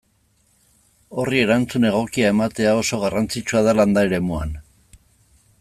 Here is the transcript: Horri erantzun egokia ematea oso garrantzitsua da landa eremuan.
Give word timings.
Horri 1.23 1.41
erantzun 1.41 1.85
egokia 1.91 2.33
ematea 2.37 2.73
oso 2.81 3.01
garrantzitsua 3.07 3.65
da 3.69 3.79
landa 3.81 4.09
eremuan. 4.09 4.61